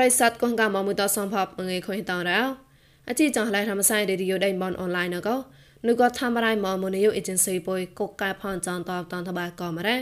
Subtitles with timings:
[0.00, 2.40] រៃសតកងកាមមួយតសំភពងេខុញតរោ
[3.08, 5.36] អជីចងឡៃធម្មសៃរេឌីយោដៃបនអនឡាញណកោ
[5.86, 9.96] ぬក៏ធ្វើរៃមមនីយោអេเจนស៊ីបុយកុកកែផនចនតបតនតបាកមរ៉េ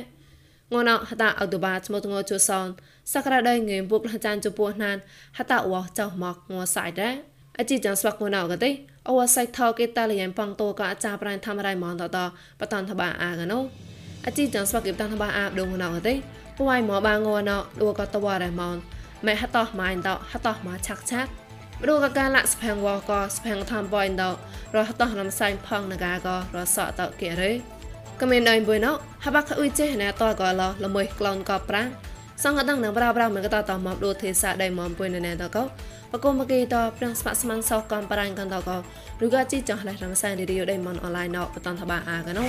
[0.72, 2.66] ងួនហតាអុតបាឈ្មោះងជូសន
[3.12, 4.96] សក្តាដៃងេពុកលចានជពោះណាន
[5.38, 7.14] ហតាវចៅមកងួសៃដែរ
[7.58, 8.70] អជីចងស្វាក់ងួនអកទេ
[9.08, 12.18] អវសៃថោកេតាលៀនប៉ងតោក៏អាចារ្យប្រានធ្វើរៃមនតត
[12.60, 13.58] បតនតបាអាកណូ
[14.26, 16.14] អជីចងស្វាក់គេតានតបាអាបដងងួនអកទេ
[16.58, 18.76] ពួយមកបាងួនណលួក៏តវរ៉េមន
[19.25, 21.29] ម៉ែហតោះម៉ៃតោហតោះមកឆាក់ឆាក់
[21.87, 24.29] រូកកាលាក់ស្ផាំងវក៏ស្ផាំង tham បយតោ
[24.75, 27.51] រហតោះរំសាញ់ផងនកាក៏រសក់តោគិរេ
[28.19, 28.91] កមានដៃបុយណោ
[29.25, 31.87] ហបាក់អ៊ុយចេះណែតោក៏លល្មួយក្លូនក៏ប្រាំង
[32.43, 35.63] សង្កតនឹងប្រាប្រាមិនក៏តោមកដូទេសាដៃមកពុយណែតោក៏
[36.11, 38.77] បកុំបកេតោប្រាំងស្មាក់ស្មាំងសោកំប្រាញ់កន្តោក៏
[39.21, 42.43] រូកជីចង់ឡៃរំសាញ់រីយោដៃមកអនឡាញណោបតនថាបាអាកណោ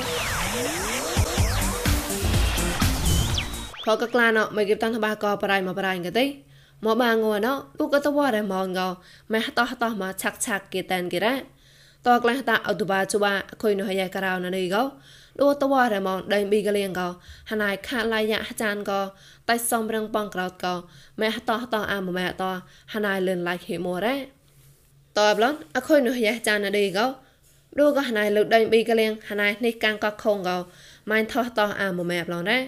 [3.84, 6.24] ខកក្លាណោមកគេតនថាបាក៏ប្រៃមកប្រៃក៏ទេ
[6.84, 8.88] មកបាងួណោឧកតវរមងកោ
[9.32, 11.34] ម៉ែតោតោមកឆាក់ឆាក់គេតានគេរ៉ា
[12.06, 14.82] តោក្លាតាអុតបាជបាខុយនោះយ៉ាក្រៅណនេះកោ
[15.40, 17.08] លូតវរមងដៃប៊ីកលៀងកោ
[17.50, 19.00] ហណៃខាឡាយៈចានកោ
[19.48, 20.74] តៃសំរងបងក្រោតកោ
[21.20, 22.50] ម៉ែតោតោអាមម៉ែតោ
[22.92, 24.16] ហណៃលឿនឡៃហេមរ៉ា
[25.18, 27.06] តើប្លន់អខុយនោះយ៉ាចានណនេះកោ
[27.78, 30.56] លូកោហណៃលុដៃប៊ីកលៀងហណៃនេះកាំងកោខងកោ
[31.10, 32.60] ម៉ៃថោតោអាមម៉ែប្លន់រ៉ា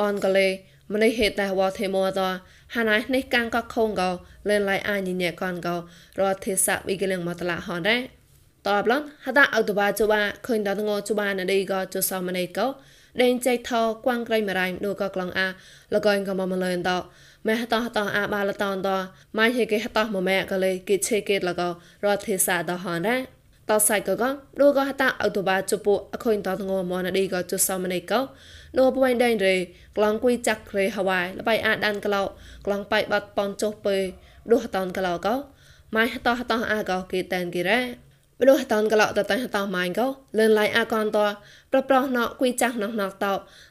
[0.00, 0.48] បនកលេ
[0.92, 2.28] ម្នេះហេតតែវ៉ាទេមតោ
[2.74, 4.10] ហាណៃនេះកាំងក៏ខងកោ
[4.48, 5.76] លែនឡៃអាញញ៉ែកនកោ
[6.20, 8.00] រត់ទេសាវិកលងមកតឡាហនដែរ
[8.66, 12.66] តបឡនហតាអុតបាជបាឃើញតងជបាណឌីក៏ជសមណៃកោ
[13.22, 15.48] ដេញចៃថោគួងក្រៃមរៃដូក៏ក្លងអា
[15.94, 16.90] លកយក៏មកមលឿនត
[17.46, 18.88] ម៉ែហតហតអាបាលតនត
[19.38, 21.68] ម៉ៃហេគេហតមកម៉ែក៏លេគេឆេគេលក៏
[22.04, 23.20] រត់ទេសាតហនដែរ
[23.70, 24.30] តសៃក៏ក៏
[24.60, 28.20] ដូក៏ហតាអុតបាជពុអខុញតងមណឌីក៏ជសមណៃកោ
[28.78, 29.56] នោះពួយដេញរេ
[29.96, 32.22] ក្លងគួយចាក់រេហវ៉ៃលបៃអាដានក្លោ
[32.66, 33.96] ក្លងបៃបាត់ប៉ុនចុះពេ
[34.50, 35.34] ដួហតនក្លោកោ
[35.96, 37.80] ម៉ៃហតហតអាកោគេតែនគេរ៉ា
[38.40, 40.06] ព្រោះតនក្លោតតហតម៉ៃកោ
[40.38, 41.18] លឿនឡៃអាកនត
[41.72, 43.26] ប្រប្រោះណគួយចាស់ណោះណោះត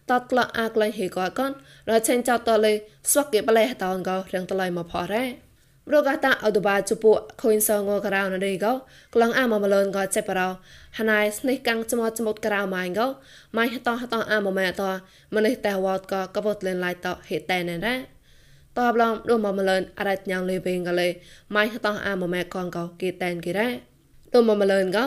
[0.10, 1.52] តតក្លោអាក្លែងហេកកន
[1.90, 2.74] រឆេនចតលេ
[3.12, 5.26] ស្វកគេបលេហតនកោរៀងតឡៃមកផរ៉ា
[5.92, 7.12] រកតាអុតបាជពុ
[7.42, 8.74] ខុញសងក្រៅណរីកោ
[9.14, 10.48] ក្លងអាមមលនក៏ចេបរោ
[10.98, 13.08] ហណៃស្នេះកាំងចមចមុតក្រៅម៉ៃកោ
[13.58, 14.90] ម៉ៃតោតោអាមម៉ែតោ
[15.36, 17.96] ម្នេះតែវ៉តក៏កបតលេនឡៃតោហេតែនរ៉ា
[18.78, 21.08] តបឡំដូមមលនអរ៉ាត់ញ៉ាងលេវិញកលេ
[21.56, 23.68] ម៉ៃតោអាមម៉ែកងកោគេតែនគេរ៉ា
[24.34, 25.06] ដូមមលនកោ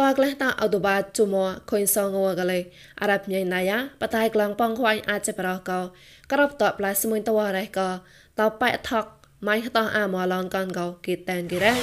[0.00, 1.34] តើក្លេះតាអុតបាជុំ
[1.70, 2.58] ខុញសងវកលេ
[3.00, 5.80] អរ៉ាប់ញ៉ៃណាយ៉ាបតៃក្លងប៉ងខ្វាញ់អាចចេបរោកោ
[6.32, 7.88] ក្របតផ្លែស្មួយតវរ៉េកោ
[8.40, 9.06] តោប៉ែថក
[9.48, 11.74] ម៉ៃតោះអាមឡងកនកោគីតែនគីរ៉ា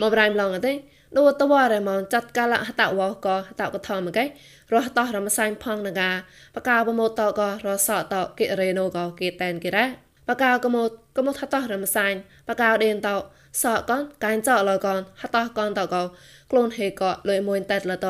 [0.00, 0.72] មកប្រៃឡងអត់ទេ
[1.16, 4.24] នោះតវ៉ារ៉មនចាត់កាលហតវកហតកថមកែ
[4.72, 6.10] រស់តោះរំសាញ់ផងនកា
[6.54, 9.84] បកៅបមតករសតគិរេណូកគីតែនគីរ៉ា
[10.28, 12.18] បកៅកមតកមតហតោះរំសាញ់
[12.48, 13.16] បកៅដេនតោ
[13.62, 15.96] សកនកាញ់ចលកនហតោះកនតក
[16.50, 18.06] ក្លូនហេកលុយមួយតែលត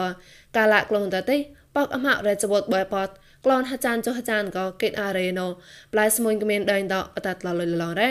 [0.56, 1.36] កាលក្លូនតទេ
[1.76, 3.08] បកអមរេចវតបយបត
[3.44, 5.46] ក្លនហាចានចុះហាចានក៏កេតអារេណូ
[5.92, 8.10] ប្លាយស្មួយក្មានដេញតបតាត់ឡលុយឡងរ៉េ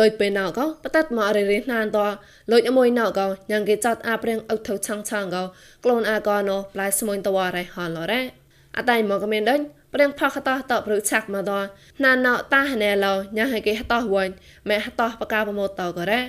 [0.00, 1.98] លុយពេលណៅក៏បតាត់មករេរេណានត
[2.52, 5.42] លុយអមួយណៅក៏ញ៉ាងគេចាត់អាព្រៀងអុកថៅឆាំងឆាំងក៏
[5.84, 8.20] ក្លូនអាក៏ណូប្លាយស្មួយតវ៉ារ៉េហនឡរ៉េ
[8.76, 9.60] អតៃមកក្មានដេញ
[9.94, 11.52] ព្រៀងផកតតព្រឹឆាក់មកត
[12.04, 14.28] ណានណៅតាហណែឡញ៉ាងគេហតវិញ
[14.68, 16.20] ម៉ែហតបកាបមតក៏រ៉េ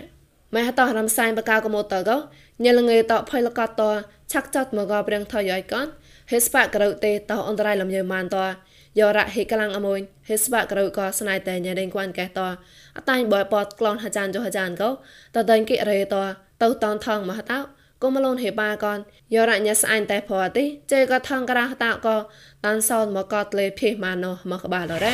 [0.53, 2.17] ម៉ែហតរំសាយបកាកមតក៏
[2.63, 3.81] ញ៉លងេតផៃលកត
[4.31, 5.87] ឆាក់ចាត់មកក៏ព្រៀងថយយកន
[6.31, 8.37] ហេស្បាក្រៅទេតអន្តរៃលំយើម៉ានត
[8.99, 9.99] យោរ៉ាហេកលាំងអមួយ
[10.29, 12.39] ហេស្បាក្រៅក៏ស្នៃតែញ៉ែដេងគួនកែត
[12.97, 14.89] អតាញ់បយពតក្លនហាចានចុហាចានកោ
[15.35, 16.15] តតែងគិរេត
[16.61, 17.59] ទៅតនថងមហតោ
[18.01, 18.97] កុំមលនហេបាកន
[19.33, 22.15] យោរ៉ាញ៉ាស្អែនតែផអតិចេក៏ថងក្រាហតោក៏
[22.65, 25.13] តានសោនមកកតលេភេម៉ាណូមកក្បាលរ៉េ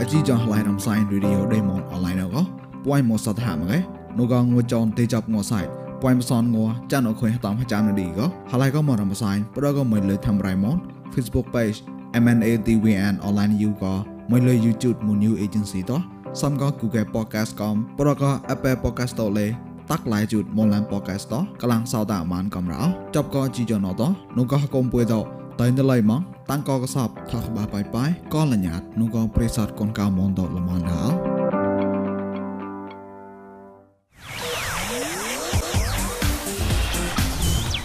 [0.00, 2.36] អជីចងឡៃរំសាយរីឌីអូដេម៉ុនអនឡាញអក
[2.84, 3.78] ពួយមកសតហាមកឯ
[4.18, 6.56] នោះក៏ងួចនទេចាប់ងួសា ពួយមសនង
[6.92, 10.78] ចានអខុយតាមចាំនឌីក៏ហើយក៏មករំសាយប្រក៏មិនលើធ្វើរៃម៉ត
[11.14, 11.78] Facebook page
[12.22, 13.94] MNADWN online you ក៏
[14.30, 16.00] មិនលើ YouTube មួយ new agency តោះ
[16.40, 19.46] សំក៏ Google podcast កំប្រក៏ Apple podcast តលេ
[19.90, 22.82] តាក់ឡាយជូតមនឡាន podcast តកលាំងសោតអាមានកំរោ
[23.14, 25.20] ចប់ក៏ជីយ៉ណតោះនោះក៏កុំពួយតោ
[25.60, 26.20] តៃណឡៃម៉ង
[26.50, 31.33] តាំងក៏កសបថាក្បាបាយបាយក៏លញ្ញាតនោះក៏ប្រេសតកូនកៅមនតល្មនដល់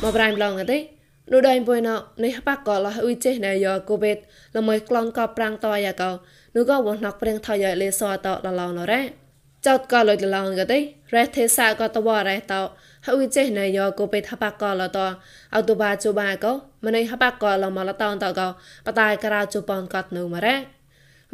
[0.03, 0.77] មកប្រៃម្លងទេ
[1.31, 4.17] នោះដៃបុយណោនេះបាក់ក៏លះអ៊ុយចេះណែយកកូបេត
[4.57, 6.11] ល្មើក្លងក៏ប្រាំងតយ៉ាកោ
[6.55, 9.01] នោះក៏វណកព្រៀងថយលេសអតលឡងណរ៉ា
[9.67, 10.79] ចោតក៏លុយឡងក៏ទេ
[11.13, 12.61] រ៉េទេសាក៏តវរ៉េតោ
[13.05, 14.99] ហើយចេះណៃយោក៏ពេថាបាក់ក៏លត
[15.55, 16.53] អោតបាជូបាក៏
[16.85, 18.47] ម្នៃហបាក់ក៏លមកលតោតក៏
[18.85, 20.55] បតាយក្រៅជូប៉នក៏នៅមករ៉េ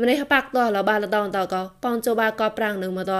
[0.02, 3.14] ម្នៃហបាក់តលបាលតោតក៏ប៉នជូបាក៏ប្រាំងនៅមកត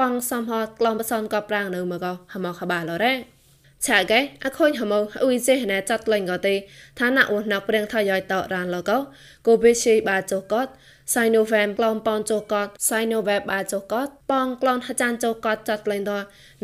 [0.00, 3.37] ប៉ងសំហតក្លំបសនក៏ប្រាំងនៅមកក៏ហមកហបាលរ៉េ
[3.86, 6.54] ឆាកែអខូនហមអ៊ុយចេះណែចាត់លេងក៏ទេ
[6.98, 8.98] ឋានៈវណកព្រៀងថយយតរានលកោ
[9.46, 10.68] កូបេឈីបាចុកត
[11.12, 16.12] Sinovac ក្លំប៉នចុកត Sinovac បាចុកតប៉ងក្លនហចានចុកតចាត់លេងត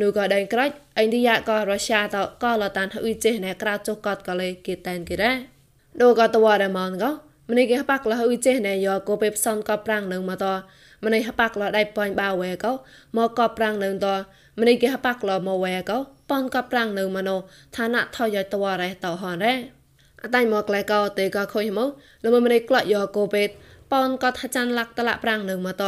[0.00, 5.32] នូក៏ដេងក្រាច់ឥណ្ឌាក៏រុស្ស៊ីតក៏លតានអ៊ុយចេះណែក្រៅចុកតក៏លេគេតែនគេរ៉ា
[6.02, 7.10] ដូក៏តវ៉ារម៉នក៏
[7.50, 10.46] ម្នេះគេហបាក់លអ៊ុយចេះណែយកកូបេផ្សំក៏ប្រាំងនឹងមកត
[11.04, 12.72] ម្នេះហបាក់លដៃប៉ាញ់បាវែក៏
[13.16, 14.06] មកក៏ប្រាំងនឹងត
[14.60, 15.98] ម្នេះគេហបាក់លមកវែក៏
[16.30, 17.36] ប៉នក៏ប្រាំងនៅមណោ
[17.76, 19.54] ឋានៈថយតវរ៉េតហនរ៉េ
[20.22, 21.88] អតៃមកក្លែកោតេក៏ខុយមក
[22.24, 23.48] លមម្នេះក្លាក់យកកូពេត
[23.92, 25.84] ប៉នក៏ថាចាន់លាក់តឡាប្រាំងនៅមកត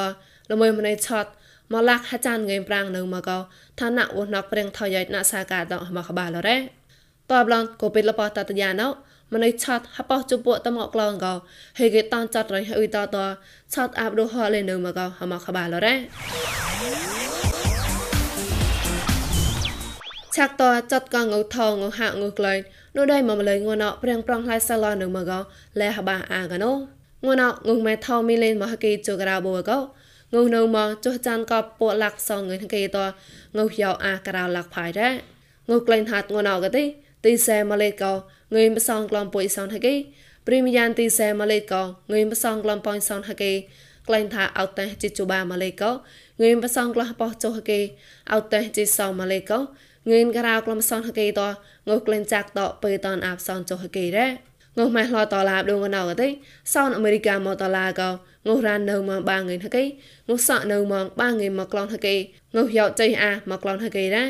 [0.51, 1.27] លមម្នេះឆត
[1.73, 3.39] មកលាក់ហាចាន់ងេមប្រាំងនៅមកកោ
[3.81, 6.63] ឋានៈវណកព្រៀងថយណាសាកាតមកក្បាលរ៉េត
[7.31, 8.89] បឡងកូពេតលបតតយ៉ាណោ
[9.35, 11.35] ម្នេះឆតហបោះជពុតមកក្លងកោ
[11.79, 13.17] ហេគេតនចាត់រៃអ៊ុយតត
[13.75, 17.16] ឆតអាប់ដូហលេនៅមកកោមកក្បាលរ៉េ
[20.37, 20.63] ឆាក់ត
[20.93, 22.59] ចាត់កងងថងងហាក់ងក្លែង
[22.97, 25.33] នោះដៃមកម្លែងងណោព្រៀងប្រងឡៃសាឡនឹងមក
[25.81, 29.79] លែហបាអាកណូងណោងងម៉ែថោមីលេនមកកេជក្រាបូកោ
[30.45, 32.99] ងនៅមកចុះចានក៏ពួកលាក់សងងើកេត
[33.57, 35.13] ងយោអាក្រៅលាក់ផៃដែរ
[35.71, 36.85] ងក្លែងហាត់ងណោក៏ទេ
[37.25, 38.13] ទីសែម៉ាឡេកោ
[38.55, 39.95] ងើមសងក្លំពុយសនហកេ
[40.47, 43.53] ព្រីមយ៉ាងទីសែម៉ាឡេកោងើមសងក្លំពុយសនហកេ
[44.09, 45.91] ក្លែងថាអត់តែជីជូបាម៉ាឡេកោ
[46.43, 47.81] ងើមសងក្លះបោះចុះហកេ
[48.33, 49.59] អត់តែជីសងម៉ាឡេកោ
[50.11, 51.43] ងឿនក្រៅក្លំសនហកេត
[51.89, 54.27] ងើក្លែងចាក់តពើតនអាប់សនចុហកេរ៉
[54.79, 56.29] ងើម៉ែឡតឡាបដងកណៅទេ
[56.73, 58.11] សោនអមេរិកាមកតឡាកោ
[58.49, 62.15] ងើរ៉ាននៅមកបាងឿនហកេងើសក់នៅមកបាងឿនមកក្លងហកេ
[62.57, 64.23] ងើយកចៃអាមកក្លងហកេរ៉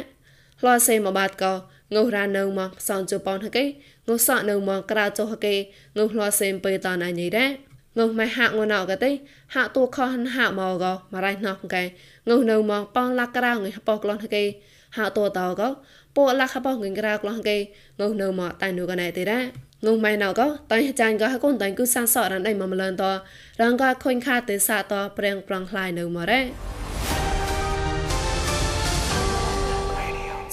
[0.67, 1.53] ឡសេមកបាតកោ
[1.95, 3.65] ងើរ៉ាននៅមកសនជប៉ុនហកេ
[4.09, 5.55] ងើសក់នៅមកក្រៅចុហកេ
[5.97, 7.45] ងើឡសេពើតនអញីរ៉
[7.99, 9.11] ងើម៉ែហាក់ងណៅកទេ
[9.55, 11.83] ហាក់តួខហហាក់មកកោមរៃណោះកែ
[12.29, 14.45] ងើនៅមកប៉ងឡាក់ក្រៅងើបោក្លងហកេ
[14.97, 15.69] ហៅតតកោ
[16.17, 17.57] ពួកលះខបងងក្រៅក្លោះគេ
[18.01, 19.41] ងុនៅមកតៃនូកណៃទេរ៉ា
[19.87, 23.05] ងុម៉ៃណៅកោតៃចាញ់កោហកូនតៃគូសានសរ៉ានដៃមមលនត
[23.61, 26.86] រងកោខុញខាទេសាតប្រេងប្រងខ្លាយនៅមករ៉េ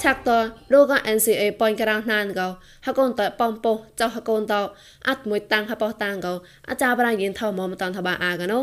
[0.03, 0.29] ឆាក់ត
[0.73, 2.47] រោក NCA ប៉ុញក្រៅណានកោ
[2.85, 4.53] ហកូនតបំពោចៅហកូនត
[5.07, 6.33] អត់មួយតាំងហបោតាំងកោ
[6.69, 8.59] អាចារ្យប្រាយិនថោមមតនថាបាអាកណូ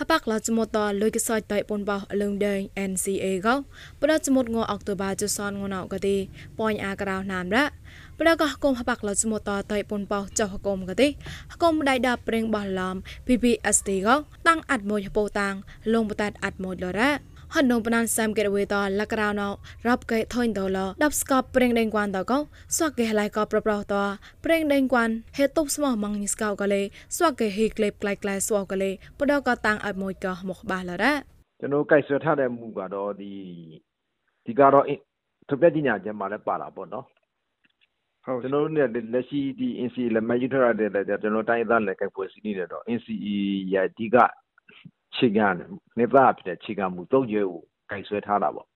[0.00, 3.54] ហបាក់ឡាចមតលុយកសៃតៃពនបោលឹងដេង NCA កោ
[4.00, 6.16] ប្រដចមតងអុកតូបាចសនងណៅកទី
[6.58, 7.64] ប៉ញអាក្រៅណាមរ៉ា
[8.18, 11.08] ប្រដកគុំហបាក់ឡាចមតតៃពនបោចោះគុំកទី
[11.62, 12.96] គុំដៃដាប្រេងបោះឡំ
[13.26, 14.16] PPST កោ
[14.48, 15.54] តាំងអាត់មួយពោតាំង
[15.92, 17.10] លងបតាត់អាត់មួយលរ៉ា
[17.55, 19.47] ហនងបណានសាំកេរវេតលករោណោ
[19.87, 22.37] រាប់កេថុញតលដាប់ស្កបប្រេងដេងគួនតកោ
[22.77, 23.93] ស្វកេឡៃកប្រប្រត
[24.45, 26.81] ប្រេងដេងគួនហេតុបស្មោះម៉ងញីស្កោកលេ
[27.17, 31.13] ស្វកេហេក្លេបក្លៃក្លៃស្វកលេបដកតាំងអត់មួយកោមកបាឡរ៉
[31.59, 33.31] ကျွန်တော်ကြိုက်ဆွဲထားတဲ့မူကတော့ဒီ
[34.45, 34.85] ဒီကတော့
[35.49, 37.05] ထုတ်ပြပညာချက်မှာလည်းပါတာပေါ့နော်
[38.25, 43.35] ဟုတ်ကျွန်တော်တို့เนี่ยလက်ရှိဒီ NCE လက်မှတ်ယူထားတဲ့လည်းကျွန်တော်တိုင်းသားလည်းကြိုက်ပွဲစီးနေတယ်တော့ NCE
[43.73, 44.17] ရဲ့အဓိက
[45.16, 45.46] ခြေခံ
[45.98, 48.68] နေသားဖြစ်တဲ့ခြေခံမှုသုံးရွယ်ကိုကင်ဆွဲထားတာပေါ့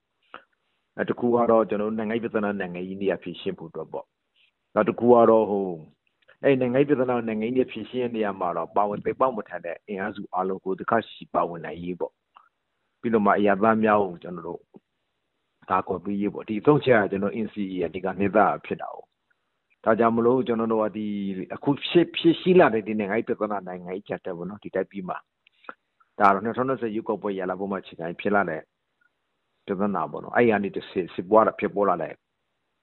[0.97, 4.05] အဲတခုကတော့ကျွန်တော်နိုင်ငံပြဿနာနိုင်ငံကြီးနေရာဖြစ်ရှင်းဖို့အတွက်ပေါ့
[4.73, 5.67] နောက်တစ်ခုကတော့ဟို
[6.43, 12.13] အဲ့နိုင်ငံပြဿနာနိုင်ငံကြီးဖြစ်ရှင်းနေရမှာတော့ပါဝင်သိပေါက်မထန်တဲ့အင်အားစုအလုံးကိုတခါရှိပါဝင်နိုင်ရေးပေါ့
[12.99, 14.61] ပြီးတော့မှအရာသားများကိုကျွန်တော်တို့
[15.69, 18.97] ဒါကောပြီးရေးပေါ့ဒီသုံးချက်ကကျွန်တော် NCE ရဲ့ဒီကနေသားဖြစ်တာ哦
[19.83, 21.07] ဒါကြောင့်မလို့ကျွန်တော်တို့ကဒီ
[21.55, 25.17] အခုဖြစ်ဖြစ်ရှိလာတဲ့ဒီနိုင်ငံပြဿနာနိုင်ငံကြီးချက်တဲ့ပေါ့နော်ဒီတိုက်ပြီးမှာ
[26.19, 28.61] ဒါတော့2020ရွေးကောက်ပွဲရလာဖို့မှချိန်တိုင်းဖြစ်လာတဲ့
[29.65, 32.13] ပြဿနာပေါ့နော်အဲ့ရနေတစ်စစ်စစ်ပွားတာဖြစ်ပေါ်လာတဲ့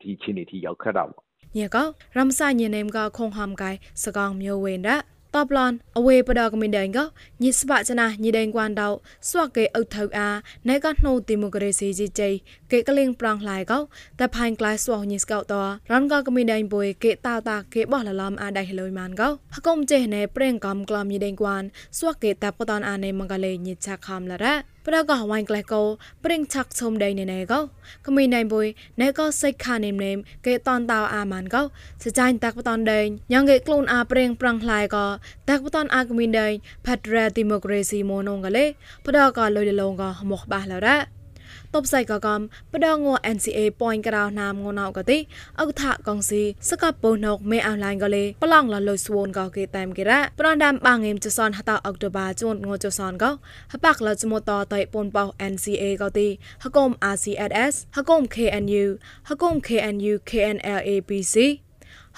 [0.00, 1.22] ဒီအခြေအနေထိရောက်ခက်တာပေါ့
[1.56, 1.86] ညေကော
[2.16, 5.00] ရမ်စာညနေမကခုံဟမ်ကိုင်စကောင်မျိုးဝင်တဲ့
[5.36, 6.98] តបឡនអវេបដកមីដែងក
[7.42, 8.88] ញិស្បចណាញិដែងគួនដៅ
[9.28, 10.28] ស្វកេអុថៅអា
[10.68, 12.34] ណៃកណូទីម៉ូក្រេស៊ីជីជ័យ
[12.72, 13.72] កេកលៀងប្រងឡៃក
[14.18, 15.54] តែផាញ់ក្លាយស្វញិស្កោត
[15.92, 19.22] រនកកមីដែងបុយកេតាតាកេបោះលឡំអាដៃហលុយម៉ានក
[19.54, 21.62] ហកុំចេះណែប្រេងកំក្លំញិដែងគួន
[21.98, 24.54] ស្វកេតាបតនអានេមងកលេញិឆាខំលរ៉ា
[24.86, 25.82] ប្រកវ៉ៃក្លែកោ
[26.24, 27.60] ព្រិងឆាក់ឈុំដៃណេណេកោ
[28.06, 28.66] កមីណៃបុយ
[29.00, 31.62] ណេកោសិចខានេមនេមកេតនតៅអាម៉ានកោ
[32.04, 35.06] សចាញ់តាក់បតនដេញញ៉ងកេខ្លួនអាព្រិងប្រងខ្លៃកោ
[35.50, 36.52] តាក់បតនអាកមីដេញ
[36.86, 38.64] ផាត់រ៉ាឌីម៉ូក្រេស៊ីម៉ូនងកលេ
[39.06, 41.21] ប្រកលុយលងកោមកបាសឡរ៉ា
[41.74, 42.40] តបសៃកកំ
[42.72, 42.98] បដង
[43.36, 45.18] NCA ប៉យក្រៅណាមងណៅកតិ
[45.60, 53.30] អុកថាកងស៊ីសកពូណុកមេអនឡាញកលេប្លង់លលុយស្វូនកោគេតាមគេរ៉ាប្រនដាមបាងងេមចសនហតអុកតូបាជួនងចសនកោ
[53.72, 56.28] ហបាក់លចមតតៃពូនបោ NCA កោទី
[56.64, 58.84] ហកុំ RCSS ហកុំ KNU
[59.28, 61.36] ហកុំ KNU KNLAPC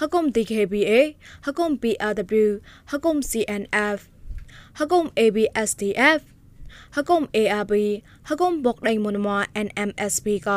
[0.00, 0.92] ហកុំ DKBA
[1.46, 2.46] ហកុំ PRW
[2.90, 3.98] ហកុំ CNF
[4.78, 6.20] ហកុំ ABSDF
[6.96, 7.74] ហកុំ ARB
[8.28, 9.28] ហកុំបុកដៃមុនម
[9.66, 10.48] NMSP ក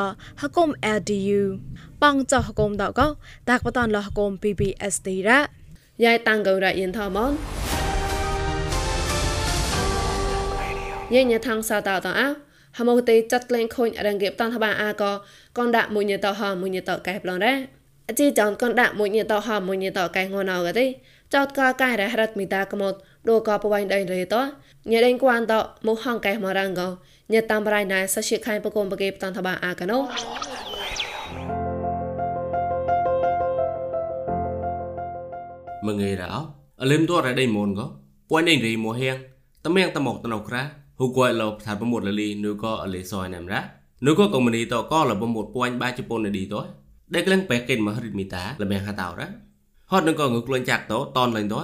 [0.42, 1.42] ហកុំ LDU
[2.02, 3.02] បងចហកុំដក
[3.50, 5.38] តាក់បតនលហកុំ PPSD រ៉
[6.04, 7.32] យាយតាំងកោរយិនថមន
[11.14, 12.28] យាយញ៉ាថងសាតតអោ
[12.78, 15.04] ហមោទេចាត់ក្លែងខូនរងៀបតាន់ថាបាអាក
[15.58, 17.54] កនដាក់មួយញតហមួយញតកែប្លងរ៉ា
[18.10, 20.86] អជីចောင်းកនដាក់មួយញតហមួយញតកែងងណៅកទេ
[21.34, 22.98] ចោតកកែរះរត់មីតាកមត់
[23.30, 24.36] ដូកបវៃដៃរេត
[24.92, 25.54] ញ៉េដេងគួនត
[25.88, 26.82] មកហងកែមរងក
[27.34, 29.98] ញ៉តាមប្រៃណៃសជាខៃបកុំបកេបតាន់ថាបាអាកណូ
[35.88, 36.32] មងេរោ
[36.82, 37.86] អលឹមតរដៃមូនក៏
[38.30, 39.16] ពួយដេងរីមួហៀង
[39.66, 40.62] តមៀងតមកតណៅក្រា
[41.00, 43.62] ហូគួយលោថាប្រមុតលលីនូក៏អលីសយណាំរ៉ា
[44.06, 46.56] នូក៏កុំនីតក៏លប្រមុតពួយបាជប៉ុនឌីត
[47.14, 49.28] ដែលក្លែងបែកកេនមហរិតមីតាលបែងហាតោរ៉ា
[49.92, 51.56] ហត់នឹងក៏ងើក្លួនចាក់តតនលេងត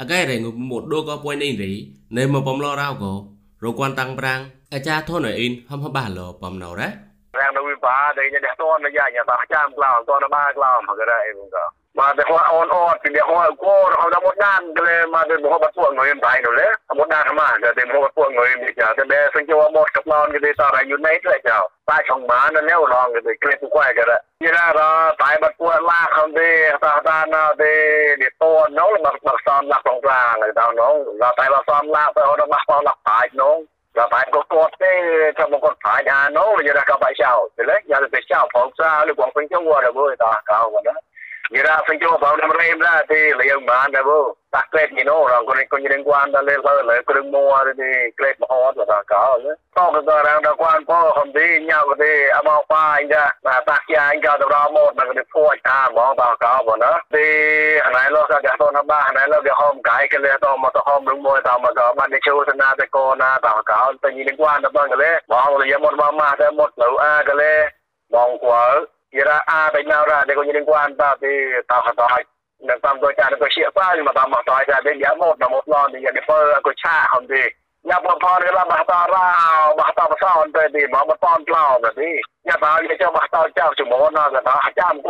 [0.00, 2.96] à cái này người một đô có quay nên rỉ nên mà bom lo rau
[3.00, 3.24] cổ
[3.60, 6.76] rồi quan tăng brang à cha thôi này in không hấp bà lò bom nào
[6.76, 6.90] đấy
[7.32, 10.28] rang đâu bị bà đây nhà đẹp con này nhà bà chăm lao con nó
[10.28, 13.50] ba lao mà cái này cũng có mà để hoa on on thì để hoa
[13.58, 16.42] cô họ đã một đàn cái này mà để hoa bắt buộc người em bài
[16.44, 19.28] rồi đấy một đàn mà để để hoa bắt buộc người em chả để bé
[19.34, 22.26] sinh cho một cặp non cái đấy sao lại như nấy lại chào tai không
[22.26, 25.38] má nó neo lon cái đấy cái cũng quay cái đấy như là đó tai
[25.40, 27.64] bắt buộc la không đi ta ta nó đi
[37.22, 39.22] យីរ៉ាក៏បាច់ចៅទៅលេយ៉ាទៅចៅផងសាឬប
[41.70, 44.36] Mira, soy yo, Pablo Mremla, de Leon Banda, bo.
[44.50, 47.14] Ta klet ni no, rang ko ni ko ni kwan da le le le ko
[47.30, 49.54] mo de de klet mo hot da ka le.
[49.78, 53.30] To ko da rang da kwan po hom de nya ko de ama pa inga
[53.44, 56.58] na ta kya inga da ra mo na ko de po ta mo da ka
[56.66, 56.98] bo na.
[57.14, 60.34] De anai lo sa ja to na ba anai lo de hom kai ke le
[60.42, 62.90] to mo to hom rung mo ta ma ka ma de chu sa na de
[62.90, 65.10] ko na da ka ta ni ni kwan da ba ka le.
[65.30, 67.70] Mo le ye mo ma ma de mo lo a ka le.
[68.10, 71.32] Mong kwa kira a bai na ra de ko ni kwan ta ti
[71.68, 72.06] ta ha ta
[72.62, 75.34] na tam do cha ko xia pa mà ta ma ta ja de ya mo
[75.38, 77.42] na mo lo ni ya de fơ ko cha hom di
[77.90, 79.24] ya po pho ni la ma ta ra
[79.76, 82.10] ma ta pa sa on de di ma ma ton klao de di
[82.48, 85.02] ya ta ya cha ma ta cha chu mo na ga ta ha cha m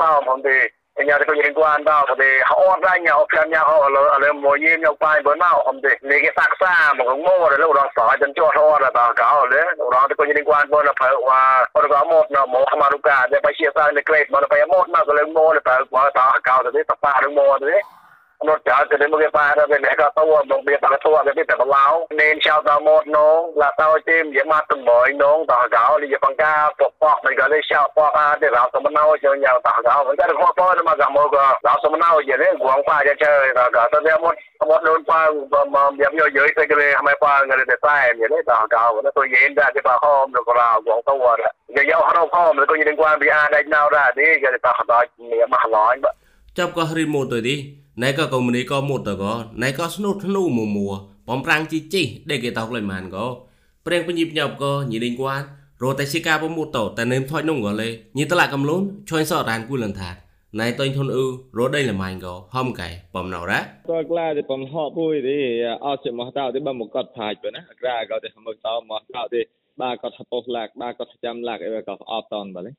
[1.04, 4.19] nhà thì có những quan bao thì họ ra nhà họ xem nhà họ là
[4.19, 7.23] là mỗi nhiên nhau quay bữa nào hôm thì mấy cái sạc xa mà cũng
[7.23, 10.14] mua rồi lúc đó sỏi chân cho họ là bảo cáo đấy lúc đó thì
[10.19, 13.26] có những quan bữa là phải qua họ có một là một mà lúc cả
[13.30, 15.61] để phải chia sang để kết mà nó phải một mà có lên mua là
[15.64, 17.83] phải qua tao cáo rồi đấy tập ba được mua rồi đấy
[18.44, 20.92] nó trả cho đấy một cái ba đó về để cả tàu một biệt bằng
[21.04, 24.61] tàu cái biết tàu lao nên sao tàu một nó là tàu chim dễ mà
[24.68, 28.14] từng mới nó tàu gạo đi bằng ca phục bọc mình gọi là sao bọc
[28.14, 30.04] à để gạo tôm nâu cho nhau tàu gạo.
[30.04, 31.32] Vẫn cái được khoa bơ mà gạo một
[31.62, 34.35] gạo tôm nâu dễ đấy, quảng qua cho chơi là gạo tôm một
[34.68, 35.30] một luôn qua,
[35.70, 39.02] mà giảm nhiều dưới cái cái hai qua người để sai dễ đấy tàu gạo.
[39.04, 41.38] Nó tôi yên ra cái bà hôm được gạo quảng tàu rồi.
[41.68, 44.25] Giờ giao hàng hôm rồi có gì liên quan bị ai đây nào ra đi
[44.42, 45.97] cái tàu gạo đó mà nói
[46.59, 47.57] ចាប់ក៏រីម៉ូតទៅទី
[48.02, 50.88] ណៃក៏កុំនេះក៏មុតទៅក៏ណៃក៏ស្នូតធ្នូមួមួ
[51.28, 53.26] បំប្រាំងជីជីដេកគេតោកលេម៉ានក៏
[53.87, 55.40] ព្រៀងពញិបញប់ក៏ញីដេងគួន
[55.83, 57.88] រត់តែស៊ីកាប្រមុតទៅតែនឹមថយនងក៏លេ
[58.19, 60.11] ញីតឡាកំលូនឈွင်សរានគូលនថា
[60.61, 61.28] ណៃតុញធនអ៊ឺ
[61.59, 65.38] រត់ដេលម៉ាញក៏ហំកែបំណៅរ៉ាតើក្លាទេបំហោពុយទេ
[65.85, 69.40] អត់ជាមកតោទេបំមកត់ផាច់បើណាក្រាក៏ទេមកតោមកតោទេ
[69.80, 72.73] បាក៏ថពោះឡាក់បាក៏ចាំឡាក់អីក៏អត់តនបើលេ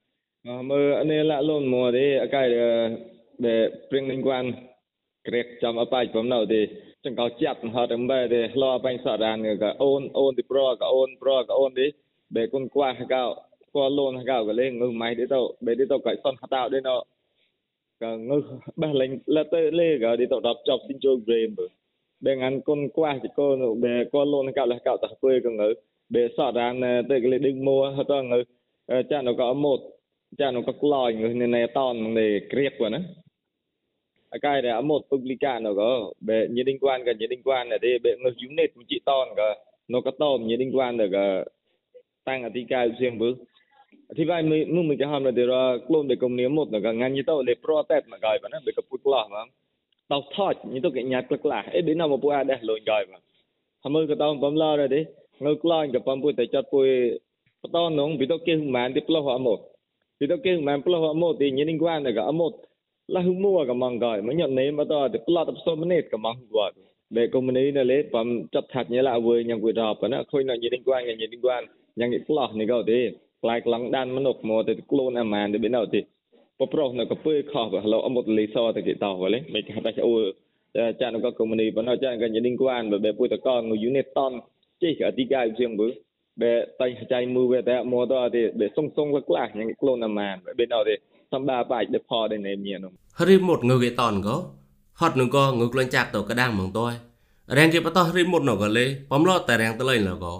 [0.69, 3.20] មើនេះឡាក់លូនមួទេអកែដែលព្រៀងនឹងគួនក្រេកចាំអបាយ
[6.15, 6.61] បំណៅទេ
[7.05, 11.87] ចង្កោចាប់ហត់អំបែទេឡោបាញ់សរានក៏អូនអូនទីប្រក៏អូនប្រក៏អូនទេ
[12.35, 13.23] បែគុនគួះកោ
[13.73, 16.95] គួលូនកោក៏លេងងើម៉ៃទេទៅបែទេទៅក៏សនហតោទេណោ
[18.03, 18.37] ក៏ងើ
[18.81, 21.65] បេះលេងលទៅលេក៏ទេទៅដល់ចប់ស៊ីចូលហ្គេមបើ
[22.25, 25.69] បែងានគុនគួះទីកូនបែគួលូនកោលះកោតពើក៏ងើ
[26.13, 26.73] បែសរាន
[27.11, 27.51] ទៅក៏លេដឹ
[33.01, 33.03] ង
[34.41, 37.79] cái này một publican nó có be như đinh quan cái như đinh quan này
[37.81, 41.09] đi be ngược unit một chị ton cái nó có tôm như đinh quan được
[41.11, 41.45] cái
[42.23, 43.37] tăng ở tí cao riêng bước
[44.17, 46.67] thì vậy mình mình mình cái hàm là để ra clone để công niệm một
[46.71, 49.27] là cái ngành như tao để protect mà gọi mà nó bị cái phút lọ
[49.31, 49.37] mà
[50.07, 52.57] tao thoát như tao cái nhát cực là ấy bên nào mà bữa ăn đây
[52.61, 53.17] lộn gọi mà
[53.83, 55.03] hàm ơn cái tao bấm lo rồi đi
[55.39, 56.85] ngược lo cái bấm bữa tại chặt bữa
[57.63, 59.61] បតនងពីទៅគេមិនទីផ្លោះអមត់
[60.17, 61.23] ពីទៅគេមិនផ្លោះអម
[63.07, 65.75] ត់ទីញិនគួនក៏អមត់ lah mua ka mang kai ma nyot ne ma to de plot of so
[65.75, 66.69] minute ka mang wa
[67.13, 70.43] be company ne le pam chap that nya la we nyang we dop na khoi
[70.43, 71.63] na nyiding kwan nya nyiding kwan
[71.97, 73.01] nyang i plot ni go de
[73.41, 76.01] ខ្លាយក្លងដានមនុកមកទៅខ្លួនអាម៉ានទៅបិណៅទី
[76.59, 80.13] បប្រុសនៅកពើខោហឡូអមុតលីសទៅគេតោវលេមិនគេថាអូ
[81.01, 84.31] ចានក៏កុំនីបណ្ណចានក៏ញ៉ីងគួនបែពុយតកងយូនីតតន
[84.81, 85.87] ជិះអធិកាយជាងបើ
[86.41, 90.95] បែតៃចៃមើវតែមកទៅទេបែសុងសុងលក្លាញ៉ីខ្លួនអាម៉ានបិណៅទេ
[91.32, 92.86] សំដាបាច់ដេផដេនេមៀន
[93.28, 94.36] រីមុតងើគេតនក៏
[95.00, 96.86] ហត់នឹងក៏ងើក្លែងចាក់ទៅកដាងហ្មងតើ
[97.56, 100.34] រាំងគេបតោះរីមុតនៅក៏លេបំឡោតែរាំងតលេងលក៏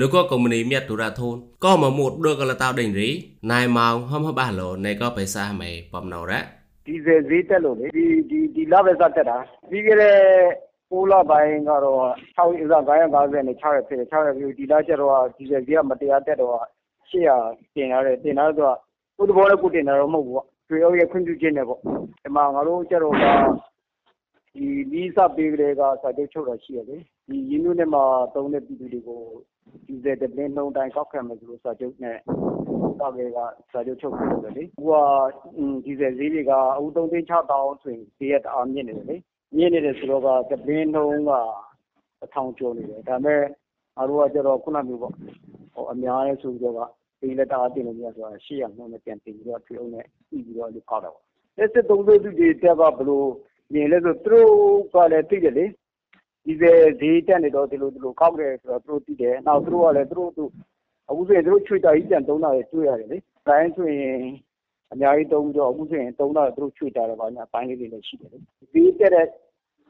[0.00, 3.10] នៅក៏កុំនីមៀតទុរាធូនក៏មកមុតដកលតៅដេញរី
[3.52, 6.40] ណៃម៉ោងហំហបាឡូនៃក៏បៃសាមេបំណៅរ៉ា
[6.86, 9.38] ဒီဇယ်ဈေးတက်လို့လေဒီဒီဒီလပဲစတက်တာ
[9.70, 10.16] ပြီးခဲ့တဲ့
[10.92, 12.00] 6လပိုင်းကတော့
[12.36, 16.56] 6ရက်950နဲ့6ရက်ဖြစ်တယ်6ရက်ပြီးဒီလကျတော့ဒီဇယ်ဈေးကမတရားတက်တော့
[17.10, 18.76] 800တင်ရတယ်တင်လာတော့
[19.17, 21.79] ကိုယ်တဘောနဲ့ကိုတင်တာတော့မဟုတ်ဘူးပေါ့ကျွေးအောင်ရဲ့ခွင့်ပြုခြင်းနဲ့ပေါ့
[22.23, 23.25] ဒီမှာငါတို့ကျတော့က
[24.55, 28.03] ဒီလီးစပေးကလေးကစာချုပ်ချုပ်တာရှိရတယ်ဒီရင်းနှီးနဲ့မှာ
[28.35, 29.21] တုံးတဲ့ပြည်သူတွေကို
[29.87, 32.17] ဒီဇယ်တပင်းနှုံတိုင်းကောက်ခံမယ်ဆိုလို့စာချုပ်နဲ့
[32.99, 33.39] ကောက်ကလေးက
[33.71, 39.17] စာချုပ်ချုပ်ပြီးတယ်လေဟိုကဒီဇယ်ဈေးတွေကအခု3သိန်း6000ဆိုရင်ဈေးရတအားမြင့်နေတယ်လေ
[39.55, 41.31] မြင့်နေတယ်ဆိုတော့ကတပင်းနှုံက
[42.21, 43.43] 1000ကျော်နေတယ်ဒါပေမဲ့
[43.97, 45.13] အားတို့ကကျတော့ခုနမျိုးပေါ့
[45.73, 51.23] ဟိုအများရဲ့ဆိုပြီးတော့ ပေးလက်တအားတင်လို့မရဆိုတာ800နှုန်းနဲ့ပြန်တင်ပြီးတော့ထွေးအောင်နဲ့ပြီးပြီးတော့လို့ကောက်တာပေါ့
[51.57, 53.27] လက်စစ်သုံးသေးသူတွေတက်ကဘလို့
[53.73, 54.49] မြင်လဲဆိုသူတို့
[54.93, 55.65] ကလည်းသိတယ်လေ
[56.45, 60.45] ဒီပဲဈေးတက်နေတော့ဒီလိုဒီလိုကောက်တယ်ဆိုတော့သူတို့သိတယ်နောက်သူတို့ကလည်းသူတို့သူ
[61.09, 64.19] အခုဆိုရင်သူတို့ချွေတာကြီးပြန်သုံးတာတွေ့ရတယ်လေတိုင်းဆိုရင်
[64.91, 68.37] အများကြီးသုံးပြီးတော့အခုဆိုရင်သုံးတာသူတို့ချွေတာတယ်ပါညာပိုင်းလေးတွေလည်းရှိတယ်လေ
[68.71, 69.27] ဈေးတက်တဲ့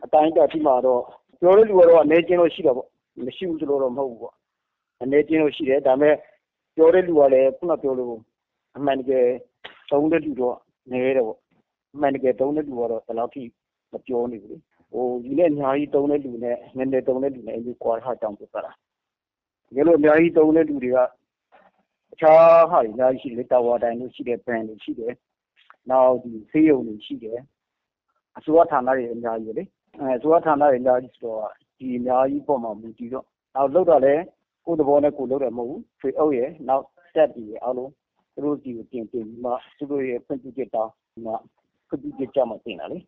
[0.03, 1.01] အတိုင်းတက်ပြီးမှတော့
[1.39, 2.87] ပြောလို့လူကတော့အနေချင်းလို့ရှိတာပေါ့
[3.25, 4.35] မရှိဘူးဆိုလို့တော့မဟုတ်ဘူးပေါ့
[5.03, 6.15] အနေချင်းလို့ရှိတယ်ဒါပေမဲ့
[6.77, 8.15] ပြောတဲ့လူကလည်းခုနပြောလို့
[8.77, 9.25] အမှန်တကယ်
[9.91, 10.57] သုံးတဲ့လူတော့
[10.91, 11.39] နည်းတယ်ပေါ့
[11.93, 13.43] အမှန်တကယ်သုံးတဲ့လူကတော့ဒီလောက်ထိ
[13.91, 14.57] မပြောနေဘူးလေ
[14.91, 18.61] ဟိုဒီနဲ့အများကြီးသုံးတဲ့လူနဲ့နည်းနည်းသုံးတဲ့လူနဲ့အရင်ကွာထားတောင်းပြတာ
[19.67, 20.97] တကယ်လို့အများကြီးသုံးတဲ့လူတွေက
[22.13, 25.13] အခြားဟာတွေအများကြီးရှိတယ်တာဝါတိုင်းလို့ရှိတယ်ဘန်တွေရှိတယ်
[25.89, 27.39] နောက်ဒီဆေးရုံတွေရှိတယ်
[28.37, 29.63] အစိုးရဌာနတွေအများကြီးလေ
[29.99, 34.23] အဲအစိုးရဌာနတွေအများကြီးဆိုတော့ဒီအများကြီးပုံမှန်မူတည်တော့နောက်လောက်တော့လည်း
[34.67, 37.91] ကိုယ့်သဘောနဲ့ကိုယ်လုပ်တယ်မဟုတ်ဘူးထွေအုပ်ရဲ့နောက် step တွေအားလုံး
[38.33, 40.91] သူတို့ဒီကိုတင်တင်ပြီးမှသူတို့ရဲ့ဖွင့်ပြချက်တောင်း
[41.25, 41.33] မှ
[41.87, 42.99] ဖွင့်ပြချက်ကြမှာတင်တာလေ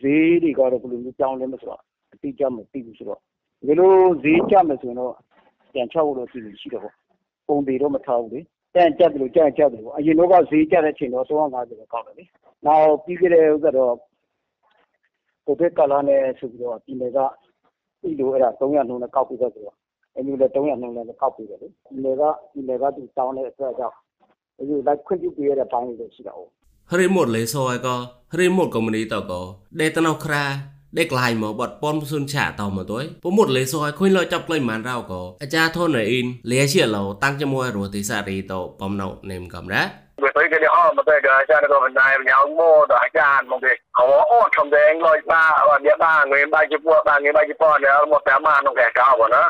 [0.00, 1.80] ဈေးတွေကတော့ဘယ်လိုမျိုးကြောင်းလဲမဆိုတော့
[2.12, 3.20] အတိအကျမသိဘူးဆိုတော့
[3.66, 3.92] ဒီလို
[4.24, 5.14] ဈေးကြမယ်ဆိုရင်တော့
[5.72, 6.94] ပြန်ချောက်လို့ရှိလို့ရှိတော့ပေါ့
[7.48, 8.40] ပုံတွေတော့မထားဘူးလေ
[8.74, 12.24] တန်ကြက်တယ်လို့ကြက်ကြက်တယ်ပေါ့အရင်တော့ကဈေးကြတဲ့အချိန်တော့350ပဲကောက်တယ်လေ
[12.66, 13.94] နောက်ပြီးကြတဲ့ဥစ္စာတော့
[15.46, 17.18] ကိုဗစ်ကာလနဲ့ဆိုပြီးတော့ဒီနယ်က
[18.00, 19.76] ပြီးလို့အဲ့ဒါ300နှုန်းနဲ့ကောက်ပြီးတော့ဆိုတော့
[20.18, 22.22] အမျိုးလည်း၃ရက်နှုန်းနဲ့ကောက်ပေးတယ်လေ။ပြည်နယ်က
[22.52, 23.96] ပြည်နယ်ကသူတောင်းတဲ့အတွက်ကြောင့်
[24.60, 26.40] အမျိုးလိုက်ခွင့်ပြုပေးရတဲ့ပိုင်းတွေရှိတာ哦။
[26.90, 27.98] ဟရီမုတ်လေဆိုအကော
[28.32, 29.44] ဟရီမုတ်ကုမ္ပဏီတော့ကော
[29.78, 30.44] ဒဲတနောက်ခရာ
[30.98, 39.82] ដេក្លៃមកបត់ប៉ុនសុនឆាតមកទួយពមុតលេសអខុញលចាប់ក្លែងបានរៅក៏អាចារ្យធនអ៊ីនលេជាឡោតាំងជាមួយរតិសារីតបំណោនេមកំរ៉ា
[40.36, 49.42] ពេលគេអស់មកតែអាចារ្យក៏បណ្ដាយញ៉ៅមកដល់អាចារ្យមកគេអោអត់ធំដែងលយបាអត់មានបាងឿបាជីពួរបាងឿបាជីពួរដល់មកតាមមកក្នុងកែកៅបងណា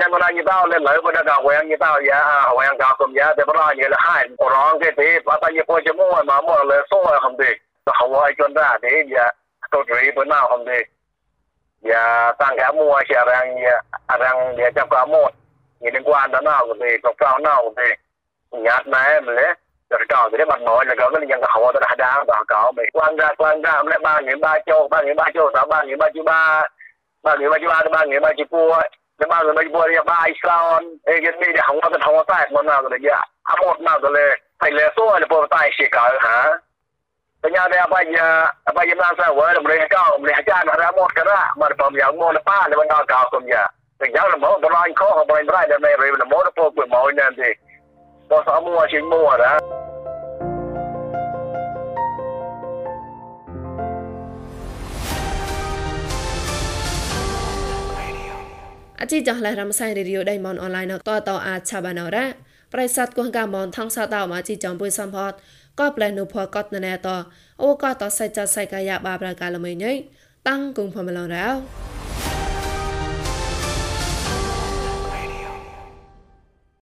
[0.00, 2.20] ยังก็ได้ยี่ต้าเล่นเลยบ่ได้ก็แหวงยี่ต้ายา
[2.54, 4.16] แหวงกาวกุมยาแต่บ่ได้ยี่ละให้
[4.54, 7.50] ร้องแค่ตีปาตายี่ปัวจะมั่วมามั่วเลยโซ่คำดี
[7.96, 9.28] เขาไอ้จนได้เดี๋ยว
[9.72, 10.78] ตัวตรีบ่น่าคำดี
[11.86, 12.02] อย่า
[12.40, 13.76] ตั้งแค่มั่วเสียแรงอย่า
[14.18, 15.32] แรงอย่าจับกระหมด
[15.82, 17.88] ยี่นึกว่าด้านหน้าก็ดีกับก้าวหน้าก็ดี
[18.66, 19.50] ยัดไหนมันเลย
[19.90, 26.40] จะก้าวจะมันน้อยแล้วก็ยังเขาว่าจะหาดาวต่อก้าวไปกว้างได้กว้างได้แล้วบ้านเงินบ้านโจบ้านเงินบ้านโจสาวบ้านเงินบ้านจีบ้า
[27.24, 28.44] บ้านเงินบ้านจีบ้าบ้านเงินบ้านจี
[29.17, 36.39] แต่มาเลยไม่บัวเนี่ยมาอิสลามเอ้ยนี่เดี๋ยวหัวจะหัวใต้กมัน้าเลยเนี่ยอาหมดมาเลยไปเลยโซ่เลยปวดต้เสียกาฮะ
[37.39, 38.27] เปัญญาเนี่ยปัญญา
[38.77, 43.63] ปัญญาสาวเรายริการบริการอะไรหมดกันละมันพอมยาวมดป้าเลยมันเอาเก่าคนเนี่ย
[43.97, 47.49] แต่ยาวละมดบรารเขาเขาบรารได้ไม่เร็วละมดพวกเปิดหมอเนี่ยสิ
[48.29, 49.53] ตัวสามัวชิงมัวนะ
[59.03, 62.25] អជីចះឡៃរំសៃរីឌីយោដៃមនអនឡាញណតតអាឆាបាណរ៉ា
[62.73, 65.31] ប្រិស័តគងកាមនថងសាតោមកជីចំពុយសំផត
[65.79, 67.07] ក៏ប្លែនុផកតណែត
[67.61, 69.93] អូក៏តសៃចសៃកាយាបាប្រកាលមីញ៉ៃ
[70.47, 71.47] តាំងគងផមឡងរ៉ា